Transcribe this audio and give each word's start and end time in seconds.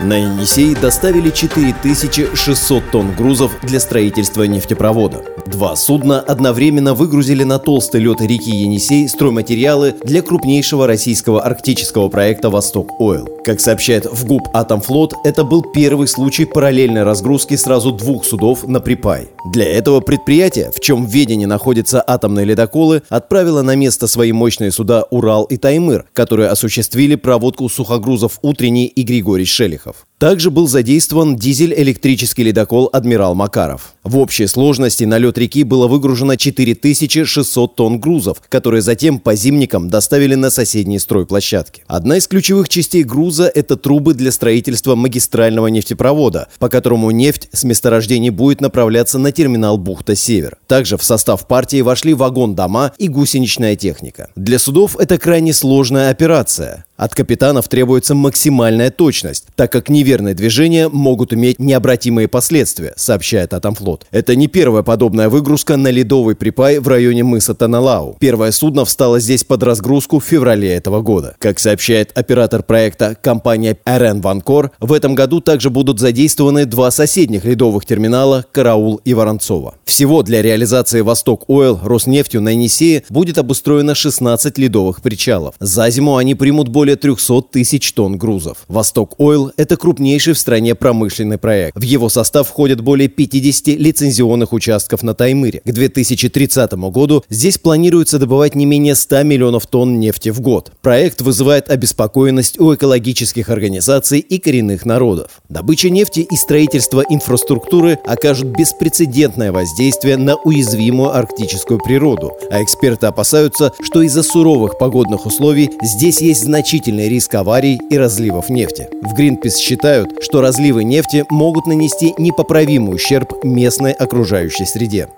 на 0.00 0.16
Енисей 0.16 0.74
доставили 0.74 1.30
4600 1.30 2.90
тонн 2.90 3.14
грузов 3.14 3.52
для 3.62 3.80
строительства 3.80 4.44
нефтепровода. 4.44 5.24
Два 5.46 5.76
судна 5.76 6.20
одновременно 6.20 6.94
выгрузили 6.94 7.42
на 7.42 7.58
толстый 7.58 8.02
лед 8.02 8.20
реки 8.20 8.50
Енисей 8.50 9.08
стройматериалы 9.08 9.94
для 10.04 10.22
крупнейшего 10.22 10.86
российского 10.86 11.42
арктического 11.42 12.08
проекта 12.08 12.50
«Восток 12.50 13.00
Ойл». 13.00 13.28
Как 13.44 13.60
сообщает 13.60 14.04
в 14.04 14.26
ГУП 14.26 14.48
«Атомфлот», 14.52 15.14
это 15.24 15.42
был 15.44 15.62
первый 15.62 16.06
случай 16.06 16.44
параллельной 16.44 17.02
разгрузки 17.02 17.56
сразу 17.56 17.92
двух 17.92 18.24
судов 18.24 18.66
на 18.66 18.80
припай. 18.80 19.28
Для 19.52 19.64
этого 19.64 20.00
предприятие, 20.00 20.70
в 20.70 20.80
чем 20.80 21.06
в 21.06 21.10
ведении 21.10 21.46
находятся 21.46 22.04
атомные 22.06 22.44
ледоколы, 22.44 23.02
отправило 23.08 23.62
на 23.62 23.74
место 23.74 24.06
свои 24.06 24.32
мощные 24.32 24.70
суда 24.70 25.04
«Урал» 25.10 25.44
и 25.44 25.56
«Таймыр», 25.56 26.04
которые 26.12 26.50
осуществили 26.50 27.14
проводку 27.14 27.68
сухогрузов 27.68 28.38
«Утренний» 28.42 28.86
и 28.86 29.02
Григорий 29.02 29.46
Шелихов. 29.46 29.87
Харьков. 29.88 30.07
Также 30.18 30.50
был 30.50 30.66
задействован 30.66 31.36
дизель-электрический 31.36 32.42
ледокол 32.42 32.90
«Адмирал 32.92 33.36
Макаров». 33.36 33.94
В 34.02 34.18
общей 34.18 34.48
сложности 34.48 35.04
на 35.04 35.16
лед 35.16 35.38
реки 35.38 35.62
было 35.62 35.86
выгружено 35.86 36.34
4600 36.34 37.76
тонн 37.76 38.00
грузов, 38.00 38.42
которые 38.48 38.82
затем 38.82 39.20
по 39.20 39.36
зимникам 39.36 39.88
доставили 39.88 40.34
на 40.34 40.50
соседние 40.50 40.98
стройплощадки. 40.98 41.84
Одна 41.86 42.16
из 42.16 42.26
ключевых 42.26 42.68
частей 42.68 43.04
груза– 43.04 43.46
это 43.54 43.76
трубы 43.76 44.14
для 44.14 44.32
строительства 44.32 44.96
магистрального 44.96 45.68
нефтепровода, 45.68 46.48
по 46.58 46.68
которому 46.68 47.12
нефть 47.12 47.48
с 47.52 47.62
месторождений 47.62 48.30
будет 48.30 48.60
направляться 48.60 49.20
на 49.20 49.30
терминал 49.30 49.78
«Бухта-Север». 49.78 50.56
Также 50.66 50.96
в 50.96 51.04
состав 51.04 51.46
партии 51.46 51.80
вошли 51.80 52.12
вагон-дома 52.12 52.92
и 52.98 53.06
гусеничная 53.06 53.76
техника. 53.76 54.30
Для 54.34 54.58
судов 54.58 54.96
это 54.98 55.16
крайне 55.16 55.52
сложная 55.52 56.10
операция. 56.10 56.86
От 56.96 57.14
капитанов 57.14 57.68
требуется 57.68 58.16
максимальная 58.16 58.90
точность, 58.90 59.46
так 59.54 59.70
как 59.70 59.88
неверные 60.08 60.34
движения 60.34 60.88
могут 60.88 61.34
иметь 61.34 61.58
необратимые 61.58 62.28
последствия, 62.28 62.94
сообщает 62.96 63.52
Атомфлот. 63.52 64.06
Это 64.10 64.34
не 64.36 64.46
первая 64.46 64.82
подобная 64.82 65.28
выгрузка 65.28 65.76
на 65.76 65.88
ледовый 65.88 66.34
припай 66.34 66.78
в 66.78 66.88
районе 66.88 67.24
мыса 67.24 67.54
Таналау. 67.54 68.16
Первое 68.18 68.50
судно 68.52 68.84
встало 68.84 69.20
здесь 69.20 69.44
под 69.44 69.62
разгрузку 69.62 70.18
в 70.18 70.24
феврале 70.24 70.72
этого 70.72 71.02
года. 71.02 71.36
Как 71.38 71.58
сообщает 71.58 72.16
оператор 72.16 72.62
проекта 72.62 73.16
компания 73.20 73.76
РН 73.86 74.22
Ванкор, 74.22 74.72
в 74.80 74.94
этом 74.94 75.14
году 75.14 75.40
также 75.40 75.68
будут 75.68 76.00
задействованы 76.00 76.64
два 76.64 76.90
соседних 76.90 77.44
ледовых 77.44 77.84
терминала 77.84 78.46
«Караул» 78.50 79.02
и 79.04 79.12
«Воронцова». 79.12 79.74
Всего 79.84 80.22
для 80.22 80.40
реализации 80.40 81.02
«Восток 81.02 81.44
Ойл» 81.48 81.78
Роснефтью 81.84 82.40
на 82.40 82.50
Енисее 82.50 83.04
будет 83.10 83.36
обустроено 83.36 83.94
16 83.94 84.56
ледовых 84.56 85.02
причалов. 85.02 85.54
За 85.60 85.90
зиму 85.90 86.16
они 86.16 86.34
примут 86.34 86.68
более 86.68 86.78
более 86.78 86.96
300 86.96 87.42
тысяч 87.50 87.92
тонн 87.92 88.16
грузов. 88.16 88.58
«Восток 88.68 89.14
Ойл»— 89.18 89.52
это 89.58 89.76
крупнейший 89.98 90.34
в 90.34 90.38
стране 90.38 90.76
промышленный 90.76 91.38
проект. 91.38 91.76
В 91.76 91.82
его 91.82 92.08
состав 92.08 92.46
входят 92.46 92.80
более 92.80 93.08
50 93.08 93.66
лицензионных 93.78 94.52
участков 94.52 95.02
на 95.02 95.12
Таймыре. 95.12 95.60
К 95.64 95.72
2030 95.72 96.72
году 96.74 97.24
здесь 97.28 97.58
планируется 97.58 98.20
добывать 98.20 98.54
не 98.54 98.64
менее 98.64 98.94
100 98.94 99.24
миллионов 99.24 99.66
тонн 99.66 99.98
нефти 99.98 100.28
в 100.28 100.40
год. 100.40 100.70
Проект 100.82 101.20
вызывает 101.20 101.68
обеспокоенность 101.68 102.60
у 102.60 102.72
экологических 102.72 103.48
организаций 103.50 104.20
и 104.20 104.38
коренных 104.38 104.86
народов. 104.86 105.42
Добыча 105.48 105.90
нефти 105.90 106.20
и 106.20 106.36
строительство 106.36 107.02
инфраструктуры 107.08 107.98
окажут 108.06 108.46
беспрецедентное 108.56 109.50
воздействие 109.50 110.16
на 110.16 110.36
уязвимую 110.36 111.12
арктическую 111.12 111.80
природу, 111.80 112.34
а 112.52 112.62
эксперты 112.62 113.06
опасаются, 113.06 113.72
что 113.82 114.02
из-за 114.02 114.22
суровых 114.22 114.78
погодных 114.78 115.26
условий 115.26 115.70
здесь 115.82 116.20
есть 116.20 116.44
значительный 116.44 117.08
риск 117.08 117.34
аварий 117.34 117.80
и 117.90 117.98
разливов 117.98 118.48
нефти. 118.48 118.88
В 119.02 119.18
Greenpeace 119.18 119.56
считают, 119.88 120.22
что 120.22 120.42
разливы 120.42 120.84
нефти 120.84 121.24
могут 121.30 121.66
нанести 121.66 122.14
непоправимый 122.18 122.94
ущерб 122.94 123.42
местной 123.42 123.92
окружающей 123.92 124.66
среде. 124.66 125.08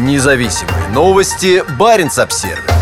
Независимые 0.00 0.88
новости. 0.94 1.62
Барин 1.78 2.08
обсервис 2.16 2.77